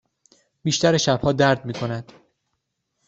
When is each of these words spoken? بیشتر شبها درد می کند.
بیشتر 0.63 0.97
شبها 0.97 1.31
درد 1.31 1.65
می 1.65 1.73
کند. 1.73 2.13